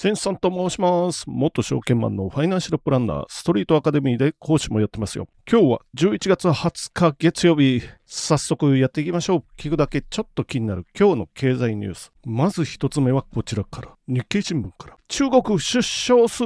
[0.00, 1.26] センスさんと申します。
[1.26, 5.28] 元証券マンのファイナンシャルプランナー、ストリートアカデミーで講師もやってますよ。
[5.46, 7.82] 今日は11月20日月曜日。
[8.06, 9.44] 早速やっていきましょう。
[9.58, 12.12] 聞くだけちょっと気になる今日の経済ニュース。
[12.24, 13.90] まず一つ目はこちらから。
[14.08, 14.96] 日経新聞から。
[15.06, 16.44] 中国出生数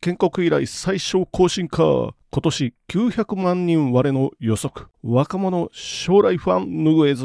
[0.00, 2.12] 建国以来最小更新か。
[2.32, 4.88] 今年900万人割れの予測。
[5.04, 7.22] 若者将来不安拭えず。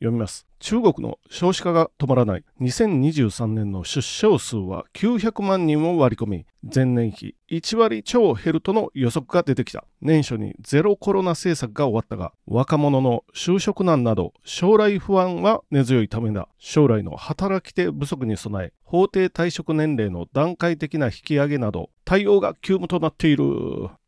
[0.00, 0.48] 読みます。
[0.62, 2.44] 中国の少子化が止まらない。
[2.60, 9.84] 2023年の出生数は900万人を割り込み、前年比1割超減るとの予測が出てきた。
[10.00, 16.48] 年初にゼロコロナ政策が終わったが、若者の就職難など将来不安は根強いためだ。
[16.58, 23.44] 将来の働き手不足に備え、法定退職年齢の段階的な引き上げなど、対応が急務となっている。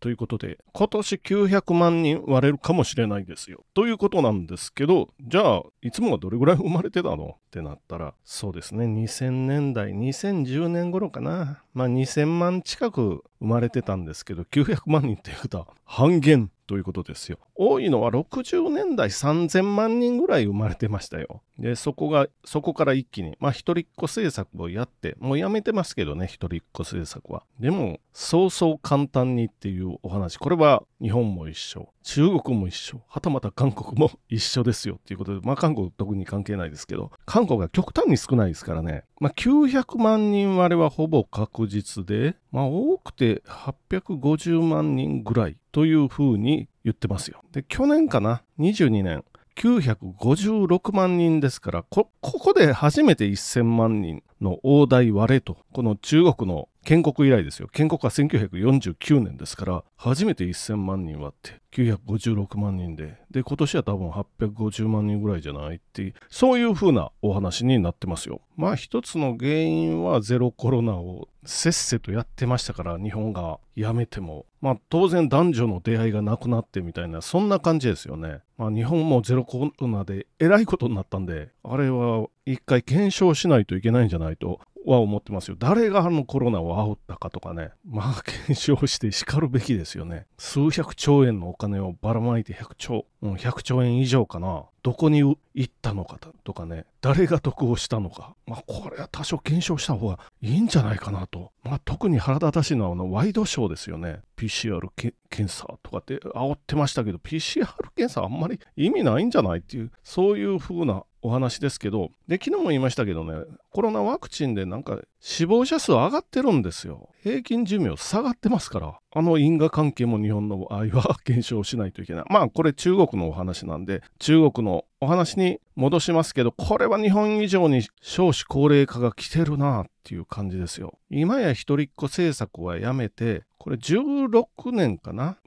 [0.01, 3.65] ということで、今年900万人割れるかもしれないですよ。
[3.75, 7.37] ということなんですけど、じゃあ、いつもはどれぐらい生まれてたの？
[7.55, 11.63] ってなったら、そうですね、2000年代、2010年頃かな。
[11.73, 17.39] まあ2000万近く生まれてたんですけど、900万人っていうことは半減ということですよ。
[17.57, 21.43] 多いのは60年代3000万人ぐらい生まれてましたよ。
[21.59, 27.45] で、そこが、そこから一気に、まあ一人っ子政策をやって、もうやめてますけどね、一人っ子政策は。
[27.61, 30.37] でも、そうそう簡単にっていうお話。
[30.37, 31.89] これは日本も一緒。
[32.03, 33.01] 中国も一緒。
[33.09, 39.05] はたまた韓国も一緒ですよっていうことで、まあ韓国特に関係ないですけど、韓国が極端に少ないですからね。
[39.21, 47.43] まあ900万人割れはほぼ確実で、まあ多くて850万人ぐらいというふうに言ってますよ。
[47.53, 49.25] で、去年かな ?22 年。
[49.57, 57.69] 956万人ですからこ、ここで初めて1000万人の大台割れと、この中国の建国以来ですよ。
[57.69, 68.41] 建国は1949年ですから、初めて1000万人割って、956万人で、で、今年は多分850万人ぐらいじゃないっていう、そういう風なお話になってますよ。
[68.57, 78.41] まあ一つの原因はゼロコロナをせっせとやってましたから、日本がやめても、まあ当然男女の出会いがなくなってみたいな、そんな感じですよね。
[78.57, 85.57] まあ日本もゼロコロナでえらいことになったんで、あれは一回検証しないといけないんじゃないとは思ってますよ。
[85.59, 87.71] 誰があのコロナを煽ったかとかね。
[87.85, 90.27] まあ検証して叱るべきですよね。
[90.39, 94.65] 数百兆円のお金をばらまいて100兆、うん、100兆円以上かな。
[94.85, 96.85] どこに行ったのかとかね。
[97.01, 98.37] 誰が得をしたのか。
[98.47, 101.53] まあこれは多少検証した方がいいんじゃないかなと。
[101.63, 104.21] まあ特に腹立たしいのはあのワイドショーですよね。
[104.37, 104.87] PCR
[105.31, 117.09] 検査とかって煽ってましたけど、PCR 検査あんまり意味ないんじゃないっていう、そういう風なお話ですけど、で、昨日も言いましたけどね、コロナワクチンでなんか死亡者数上がってるんですよ。
[117.23, 122.25] 平均寿命下がってますから、あの因果関係も日本の場合は 減少しないといけない。
[122.29, 130.99] まあこれ中国のお話なんで、中国のお話に戻しますけど、これは日本以上に少子高齢化が来てるなっていう感じですよ。
[131.11, 135.39] 今や一人っ子政策はやめて、これ16年かな？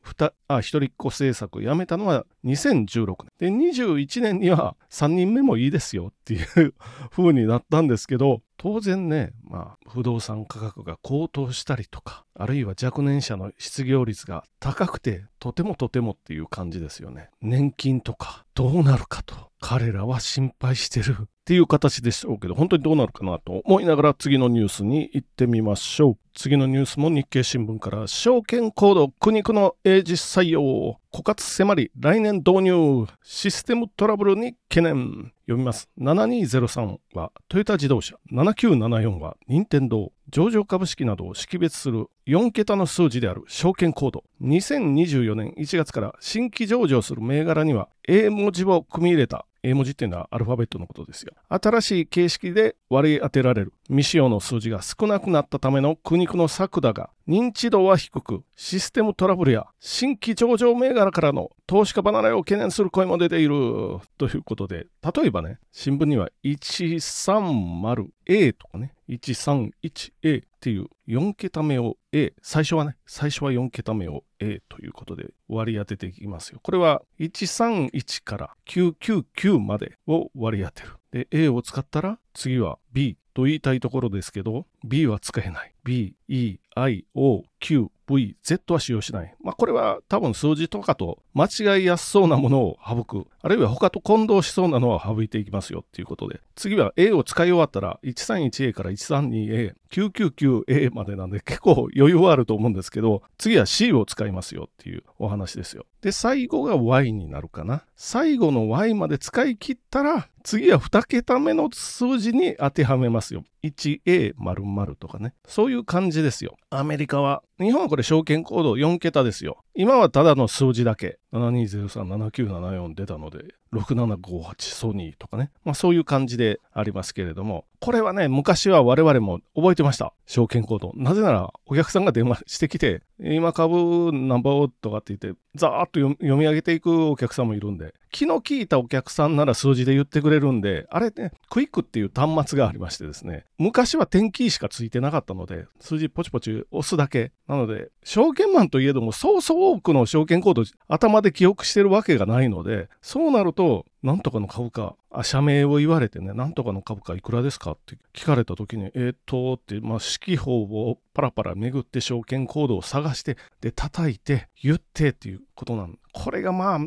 [0.47, 3.51] あ、一人っ子政策をやめたのは2016年。
[3.51, 6.73] で、21年には3人目もいいですよっていう
[7.11, 17.29] 風になったんですけど、当然ね、まあ、不動産価格が高騰したりとか、あるいは若年者の失業率が高くて、とてもとてもっていう感じですよね。
[17.41, 26.17] 年金とかどうなるかと、彼らは心配してるっていう形でしょうけど、本当にどうなるかなと思いながら次のニュースに行ってみましょう。
[26.35, 35.31] 次のニュースも日経新聞から、証券コード苦肉の英字採用、枯渇迫り、来年導入、システムトラブルに懸念。
[35.47, 35.89] 読みます。
[35.97, 44.23] 7203はトヨタ自動車、7974は任天堂、上場株式などを識別する4桁の数字である証券コード。
[44.41, 51.33] 2024年1月から新規上場する銘柄には A 文字を組み入れた A 文字っていうのはアルファベットのことですよ。
[51.49, 63.99] 新しい形式で割り当てられる未使用の数字が少なくなったための苦肉の策だが、認知度は低く、システムトラブルや新規上場銘柄からの投資家離れを懸念する声も出ている。
[64.17, 76.59] ということで、例えばね、新聞には 130A とかね、131A っていう4桁目を A、最初はね、最初は4桁目を A ということで割り当てていきますよ。
[76.61, 80.89] これは131から999までを割り当てる。
[81.11, 85.73] で、A を使ったら次は B と言いたいところですけど、B は使えない。
[85.83, 89.35] B、E、I、O、Q、V、Z は使用しない。
[89.39, 93.27] まあこれは多分数字とかと間違いやすそうなものを省く。
[93.47, 96.41] あるいは他と混同しそうなのは省いていきますよっていうことで。
[96.57, 105.85] 次は A を使い終わったら 131A から 132A、999A までなんで結構余裕はあると思うんですけど、次は C を使いますよっていうお話ですよ。
[106.01, 107.85] で、最後が Y になるかな。
[107.95, 113.43] 最後の Y まで使い切ったら、次は2桁目の数字に当てはめますよ。
[113.63, 115.33] 1A 〇〇とかね。
[115.45, 116.55] そういう感じですよ。
[116.69, 117.43] アメリカは。
[117.59, 119.57] 日本はこれ証券コード4桁ですよ。
[119.73, 121.19] 今はただの数字だけ。
[121.33, 125.51] 72037974出たので、6758ソニーとかね。
[125.63, 130.13] まあそういう感じでありますけれども、これはね、昔は我々も覚えてました。
[130.25, 130.91] 証券コード。
[130.95, 147.31] なぜなら、お客さんが電話してきて、今株ナンバーとかって言って、ザーッと読み上げていくお客さんもいるんで、気の利いたお客さんなら数字で言ってくれるんで、あれね、クイックっていう端末がありましてですね、昔は点キーしかついてなかったので、数字ポチポチ押すだけ。
[147.47, 166.79] なので、証券マンといえども、そうそう多くの証券コード頭で記憶してるわけがないので、そうなると、なんとかの株価、あ社名を言われてね、なんとかの株価いくらですかって聞かれた時に、えー、っと、って、まあ、指揮法をパラパラ巡って証券コードを探して、で、叩いて、言ってっていうことなんこれがまあ、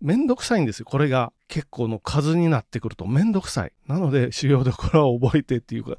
[0.00, 0.86] めんどくさいんですよ。
[0.86, 3.72] これが結構の数になってくるとめんどくさい。
[3.86, 5.96] なので、主要どころは覚えてっていうか、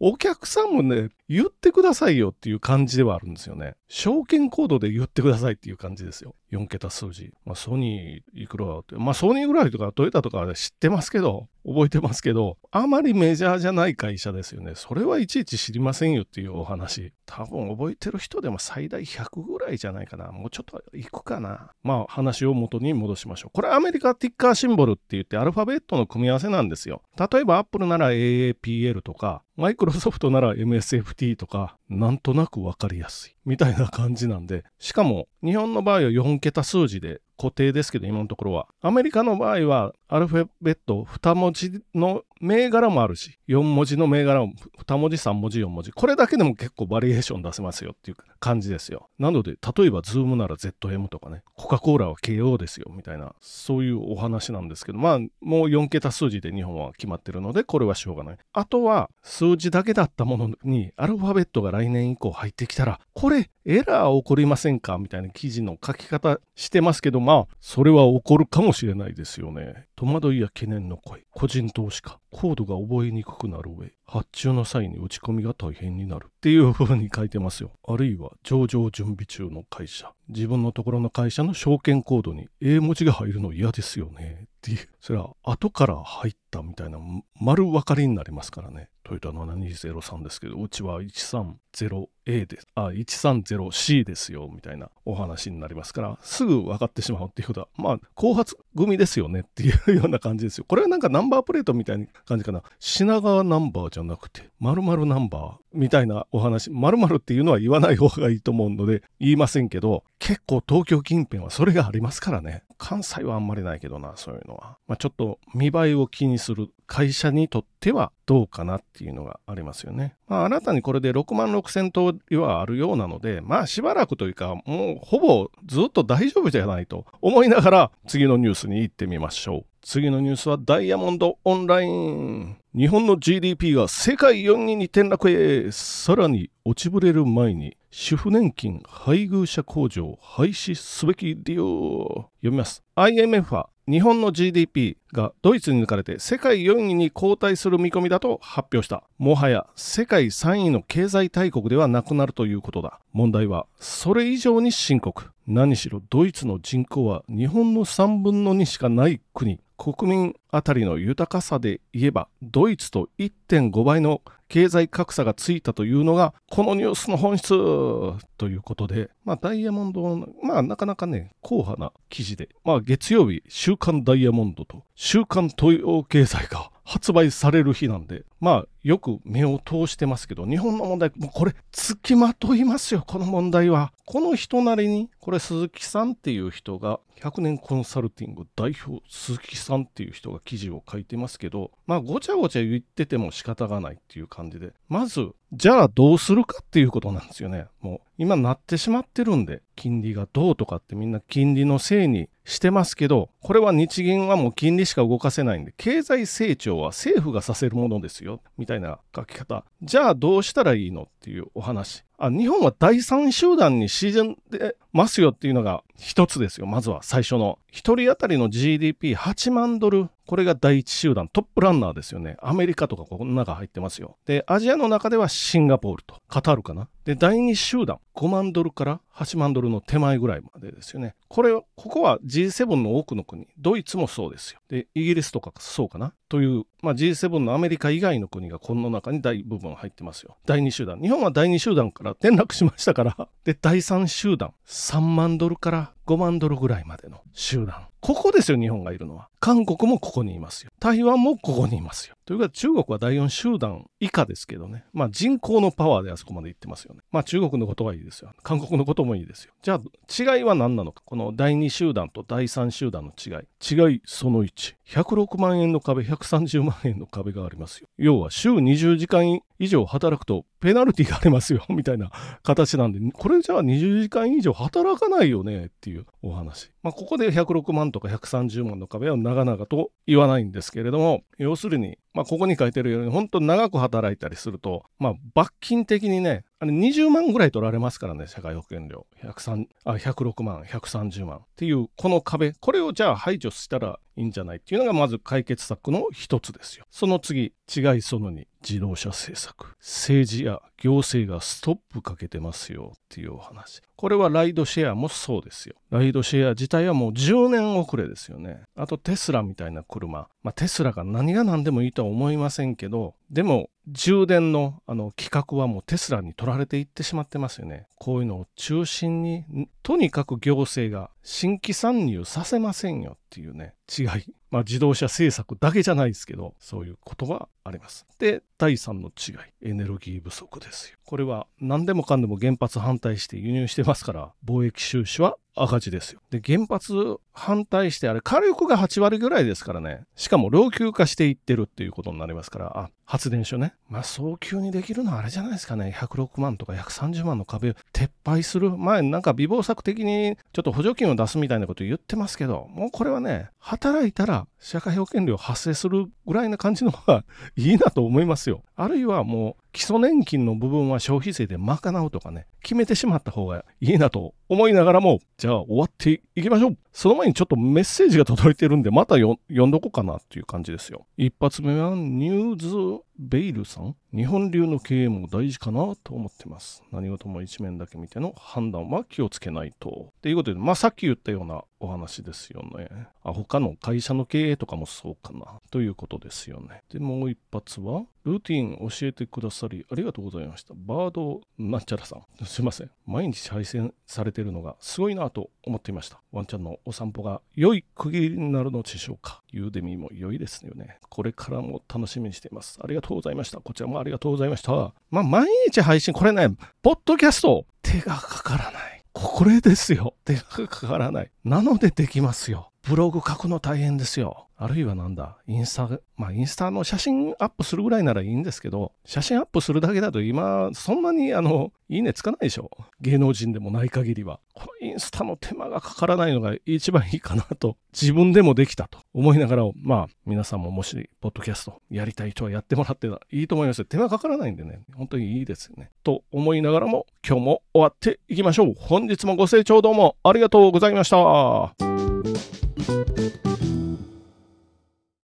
[0.00, 3.74] お客さんもね、言ってくださいよっていう感じではあるんですよね。
[3.88, 6.34] 証券コードで言ってくださいっていう感じですよ。
[6.52, 7.32] 4桁数字。
[7.46, 14.72] まあ、ソニーいくらって、まあ、ソニーぐらいとかトヨタとかは知ってますけど、覚えてますけど、あまりメジャーじゃない会社ですよね。
[14.74, 17.12] それはいちいち知りませんよっていうお話。
[17.26, 20.32] 多分覚えてる人でも最大100ぐらいじゃないかな。
[20.32, 21.70] もうちょっといくかな。
[21.82, 23.50] まあ話を元に戻しましょう。
[23.52, 27.02] これアメリカティッカーシンボルって言ってアルファベットの組み合わせなんですよ。
[27.18, 33.36] 例えばアップルなら AAPL とか、マイクロソフトなら MSFT とか、なんとなくわかりやすい。
[33.44, 38.68] みたいな感じなんで、しかも日本の場合は4桁数字で固定ですけど、今のところは。
[38.80, 44.52] アメリカの場合は、アルファベット2文字の銘柄もあるし、4文字の銘柄も
[44.84, 45.92] 2文字、3文字、4文字。
[45.92, 49.08] これだけでも結構バリエーション出せますよっていう感じですよ。
[49.18, 58.36] なので、例えば、ズームなら ZM とかね、コカ・コーラは KO ですよ、みたいな、そういうお話なんですけど、まあ、もう4桁数字で日本は決まってるので、これはしょうがない。
[58.52, 64.98] あとは、数字だけだったものに、アルファベットが来年以降入ってきたら、これ、エラー起こりませんか？
[64.98, 69.86] みたいな記事の書き方してますけど、まあ、それは起こるかもしれないですよね。
[70.02, 71.22] 戸惑いや懸念の声。
[71.30, 72.18] 個人投資家。
[72.32, 77.70] コードが覚えにくくなる上、発注の際に打ち込みが大変になるっていう風に書いてますよ。
[77.86, 80.12] あるいは上場準備中の会社。
[80.28, 84.40] 自分のところの会社の証券コードに A 文字が入るの嫌ですよね。
[84.42, 84.88] っていう。
[85.00, 86.98] それは後から入ったみたいな
[87.40, 88.88] 丸分かりになりますからね。
[89.20, 92.66] トヨタ7203ですけど、うちは 130A です。
[92.74, 100.64] あ、130C ですよ、みたいなお話になりますから、すぐ分かってしまうっていうことは、まあ、後発組ですよねっていうような感じですよ。
[100.66, 102.62] これはなんかナンバープレートみたいな感じかな。
[102.78, 106.70] 品川ナンバーじゃなくて、〇〇ナンバーみたいなお話。
[106.70, 112.62] 〇〇っていうのは言わない方がいいと思うので、言いませんけど、結構東京近辺はそれがありますからね。
[112.82, 114.76] 関西はあんまりないけどな、そういうのは。
[114.88, 120.16] まあ、ちょっと見栄えを気にする会社にとってはどうかなっていうのがありますよね。
[120.26, 129.64] まあ、新たにこれで6万6千頭はあるようなので、まあしばらくというか、もうほぼずっと大丈夫じゃないと思いながら次のニュースに行ってみましょう。
[129.82, 132.56] 次のニュースはダイヤモンドオンライン。
[132.74, 135.70] 日本の GDP が世界4位に転落へ。
[135.70, 142.24] さらに落ちぶれる前に主婦年金配偶者控除を廃止すべき理由。
[142.40, 142.82] 読みます。
[142.96, 149.04] IMF は日本の GDP がドイツに抜かれて世界4位に後退する見込みだと発表した。
[149.18, 153.00] もはや世界3位の経済大国ではなくなるということだ。
[153.12, 155.30] 問題はそれ以上に深刻。
[155.46, 159.60] 何しろドイツの人口は日本の3分の2しかない国。
[159.82, 183.92] 国民あたりの豊かさで言えばドイツと1.5倍の経済格差がついたというのがこのニュースの本質ということで、まあ、ダイヤモンドまあなかなかね硬派な記事で、まあ、月曜日週刊ダイヤモンドと週刊東洋経済が発売される日なんで、まあ、よく目を通してますけど、日本の問題、もうこれ、つきまといますよ、この問題は。
[184.06, 197.66] この人なりに、これ、鈴木さんっていう人が、100年コンサルティング代表、鈴木さんっていう人が記事を書いてますけど、まあ、ごちゃごちゃ言ってても仕方がないっていう感じで、まず、じゃあどうするかっていうことなんですよね。
[197.80, 209.64] もう、今なってしまってるんで、金利がどうとかってみんな金利のせいにしてますけど、これは日銀はもう金利しか動かせないんで、経済成長は政府がさせるものですよ、みたいな書き方。
[209.82, 212.04] じゃあどうしたらいいのっていうお話。
[212.24, 216.66] あ日本は第三集団に沈んでますよっていうのが一つですよ。
[216.66, 217.58] まずは最初の。
[217.68, 220.08] 一人当たりの GDP8 万ドル。
[220.26, 222.36] これが第一集団、トップランナーですよね。
[222.40, 224.16] アメリカとかこの中入ってますよ。
[224.24, 226.88] で、アジアの中ではシンガポールとカタールかな。
[227.04, 231.14] で、第二集団、5万ドルから8万ドルの手前ぐらいまでですよね。
[231.28, 234.60] これ、ここは G7 の多くの国、ドイツもそうですよ。
[234.68, 236.14] で、イギリスとかそうかな。
[236.28, 240.36] という、まあ、G7 のアメリカ以外の国がこの中に大部分入ってますよ。
[240.46, 241.00] 第2集団。
[241.00, 247.86] 日本は第2集団から転落しましたから、で、第3集団、3万ドルから5万ドルぐらいまでの集団。
[248.00, 249.28] ここですよ、日本がいるのは。
[249.38, 250.72] 韓国もここにいますよ。
[250.80, 252.16] 台湾もここにいますよ。
[252.26, 254.84] というか、中国は第4集団以下ですけどね。
[254.92, 257.02] まあ人口のパワーであそこまで行ってますよね。
[257.12, 258.32] まあ中国のことはいいですよ。
[258.42, 259.52] 韓国のこともいいですよ。
[259.62, 261.02] じゃあ、違いは何なのか。
[261.04, 263.92] この第2集団と第3集団の違い。
[263.92, 264.74] 違いその1。
[264.88, 267.88] 106万円の壁、130万円の壁がありますよ。
[267.98, 272.10] 要は週20時間以上働くとペナルティがありますよ、みたいな
[272.42, 276.70] 形なんで、これじゃあ20時間以上働かないよねっていういうお話。
[276.82, 289.06] まあ、ここで106万とか130万の壁は長々と言わないんですけれども、要するに、まあ、ここに書いてるように、本当に長く働いたりすると、まあ、罰金的にね、あれ20万ぐらい取られますからね、社会保険料。
[289.22, 296.84] 103あ106万、130万っていう、この壁、これをじゃあ排除したらいいんじゃないっていうのがまず解決策の一つですよ。
[296.90, 299.74] その次、違いその2、自動車政策。
[299.80, 303.80] 政治や行政がストップかけてますよっていうお話。
[303.96, 305.76] これはライドシェアもそうですよ。
[305.90, 308.62] ライドシェア自体はもう10年遅れですよね。
[308.76, 310.28] あとテスラみたいな車。
[310.42, 317.86] まあテスラが何が何でもいいとは思いませんけど、でも充電のあの規格はもうテスラに取られていってしまってますよね。
[317.96, 319.44] こういうのを中心に、
[319.82, 324.06] とにかく行政が新規参入させませんよっていうね、違い。
[324.50, 328.06] まあ自動車政策だけじゃないですけど、そういうことがあります。
[328.18, 329.32] で、第3の違
[329.66, 330.98] い、エネルギー不足ですよ。
[331.04, 336.20] これは何でもかんでも原発反対して輸入してますから、貿易収支は赤字ですよ。
[336.30, 340.04] で、原発反対して、あれ火力が8割ぐらいですからね。
[340.16, 343.74] しかも老朽化していってるっていうことになりますから、あ、発電所ね。
[343.92, 345.94] まあ早急にできるのはあれじゃないですかね。
[345.94, 348.70] 106万とか130万の壁を撤廃する。
[348.70, 358.62] 前なんか微暴作的にちょっと補助金を出すみたいなこと言ってますけど、もうこれはね、働いたら社会保険料発生するぐらいな感じの方がいいなと思いますよ。
[358.76, 366.78] あるいはもう基礎年金の部分は消費税で賄うとかね、決めてしまった方がいいなと思いながらも、じゃあ終わっていきましょう。
[366.92, 371.06] その前にちょっとメッセージが届いてるんで、また読んどこうかなっていう感じですよ。
[371.16, 376.82] 一発目はニューズベイルさん日本流の経営も大事かなと思ってます。
[376.90, 380.08] 何事も一面だけ見ての判断は気をつけないと。
[380.10, 382.88] っていうことで、まあさっき言ったようなお話ですよね。
[383.22, 385.60] あ他の会社の経営とかもそうかな。
[385.70, 386.82] ということですよね。
[386.90, 390.74] で、もう一発は、ルーティン教えてくださりありがとうございました。
[390.76, 392.44] バードなんちゃらさん。
[392.46, 392.90] すいません。
[393.06, 396.20] 毎日配信されているのがすごいなと思っていました。
[396.30, 399.42] ワンちゃんのお散歩が良い区切りになるのでしょうか。
[399.50, 400.98] ユーデミも良いですよね。
[401.08, 402.78] これからも楽しみにしています。
[402.82, 403.60] ありがとうございました。
[403.60, 404.94] こちらもありがとうございました。
[405.10, 406.48] まあ、毎日配信、これね、
[406.82, 409.02] ポッドキャスト、手がかからない。
[409.12, 410.14] これですよ。
[410.24, 411.30] 手がかからない。
[411.44, 412.71] なのでできますよ。
[412.88, 414.48] ブログ書くの大変ですよ。
[414.56, 422.70] あるいはなんだ、インスタ、まあインスタの写真アップするぐらいならいいんですけど、写真アップするだけだと今、そんなにあの、いいねつかないでしょ。
[423.00, 424.40] 芸能人でもない限りは。
[424.54, 435.90] このインスタの手間がかからないのが一番いいかなと、自分でもできたと思いながら、まあ皆さんももし、ポッドキャストやりたい人はやってもらっていいと思います手間かからないんでね、本当にいいですよね。
[436.02, 438.74] と思いながらも、今日も終わっていきましょう。
[438.76, 442.71] 本日もご清聴どうもありがとうございました。